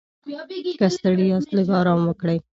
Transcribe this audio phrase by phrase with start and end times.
[0.79, 2.37] که ستړي یاست، لږ ارام وکړئ.